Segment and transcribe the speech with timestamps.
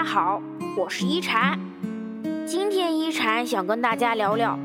[0.00, 0.40] 大家好，
[0.78, 1.60] 我是一禅。
[2.46, 4.58] 今天一禅想跟大家聊聊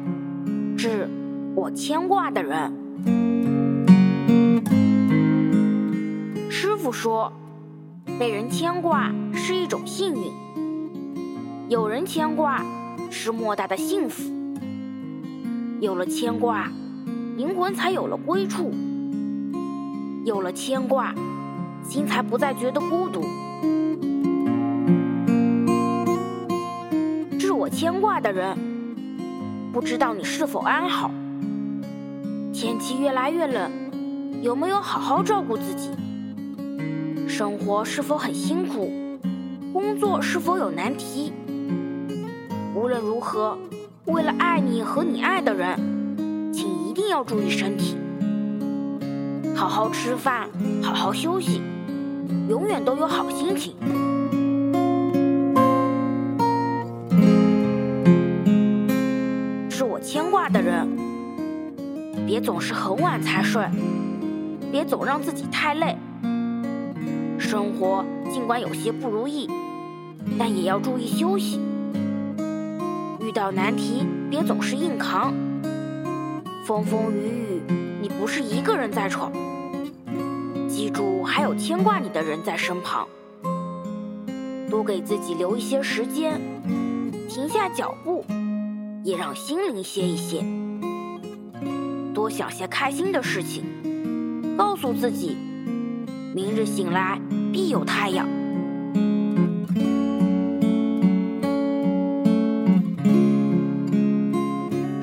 [0.77, 1.09] 致
[1.54, 2.72] 我牵挂的人。
[6.50, 7.33] 师傅说，
[8.18, 10.32] 被人牵挂是一种幸运，
[11.68, 12.64] 有人牵挂
[13.12, 14.24] 是莫大的幸福。
[15.82, 16.72] 有了牵挂，
[17.36, 18.72] 灵魂才有了归处；
[20.24, 21.14] 有了牵挂，
[21.84, 23.22] 心才不再觉得孤独。
[27.65, 28.55] 我牵挂的人，
[29.73, 31.10] 不知道你是否安好？
[32.53, 33.71] 天气越来越冷，
[34.43, 35.89] 有没有好好照顾自己？
[37.27, 38.91] 生活是否很辛苦？
[39.73, 41.33] 工作是否有难题？
[42.75, 43.57] 无论如何，
[44.05, 45.75] 为了爱你和你爱的人，
[46.53, 47.97] 请一定要注意身体，
[49.55, 50.47] 好好吃饭，
[50.84, 51.63] 好好休息，
[52.47, 53.73] 永远都有好心情。
[60.05, 60.87] 牵挂的人，
[62.27, 63.65] 别总是很晚才睡，
[64.72, 65.97] 别总让自己太累。
[67.39, 69.50] 生活尽管有些不如意，
[70.38, 71.59] 但也要注意休息。
[73.20, 75.34] 遇到难题，别总是硬扛。
[76.67, 77.62] 风风雨雨，
[78.00, 79.31] 你不是一个人在闯。
[80.69, 83.08] 记住，还有牵挂你的人在身旁。
[84.69, 86.40] 多给自己留一些时间，
[87.28, 88.23] 停下脚步。
[89.06, 90.44] 也让心灵歇一歇，
[92.11, 93.64] 多想些开心的事情，
[94.58, 95.38] 告诉自己，
[96.34, 97.22] 明日醒来
[97.53, 98.28] 必有太阳。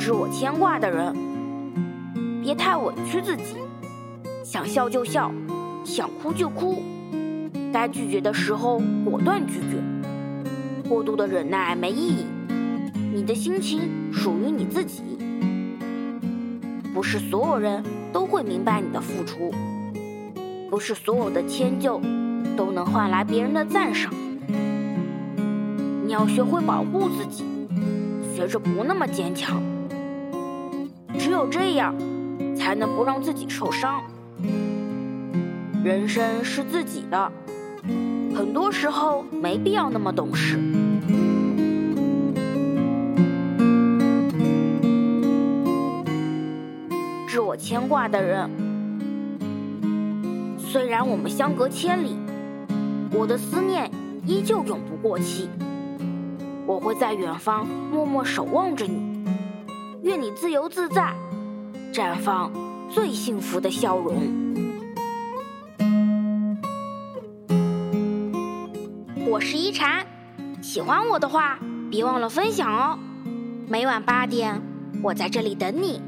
[0.00, 1.14] 知我牵挂的人，
[2.42, 3.54] 别太委屈自己，
[4.42, 5.32] 想笑就笑，
[5.84, 6.82] 想哭就哭，
[7.72, 9.80] 该拒绝的时候果断拒绝，
[10.88, 12.26] 过度的忍耐没意义。
[13.14, 15.02] 你的心情属于你自己，
[16.94, 19.52] 不是所有人都会明白你的付出，
[20.70, 22.00] 不是所有的迁就
[22.56, 24.10] 都能换来别人的赞赏。
[26.06, 27.44] 你要学会保护自己，
[28.34, 29.62] 学着不那么坚强，
[31.18, 31.94] 只有这样，
[32.56, 34.02] 才能不让自己受伤。
[35.84, 37.30] 人生是自己的，
[38.34, 40.58] 很多时候没必要那么懂事。
[47.42, 48.48] 我牵挂的人，
[50.58, 52.16] 虽然我们相隔千里，
[53.12, 53.90] 我的思念
[54.24, 55.48] 依旧永不过期。
[56.64, 59.24] 我会在远方默默守望着你，
[60.02, 61.12] 愿你自由自在，
[61.92, 62.52] 绽放
[62.88, 64.22] 最幸福的笑容。
[69.26, 70.06] 我是一禅，
[70.62, 71.58] 喜欢我的话，
[71.90, 72.98] 别忘了分享哦。
[73.68, 74.62] 每晚八点，
[75.02, 76.00] 我在这里等你。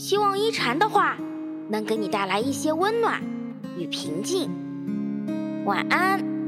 [0.00, 1.18] 希望一禅的话
[1.68, 3.20] 能给你带来一些温暖
[3.76, 4.50] 与平静。
[5.66, 6.39] 晚安。